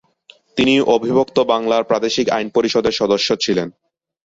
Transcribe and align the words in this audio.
তিনি 0.57 0.73
অবিভক্ত 0.95 1.37
বাংলার 1.51 1.83
প্রাদেশিক 1.83 2.27
আইন 2.29 2.47
পরিষদের 2.55 2.93
সদস্য 2.93 3.29
ছিলেন। 3.43 3.67